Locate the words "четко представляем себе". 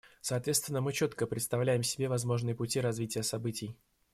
0.93-2.09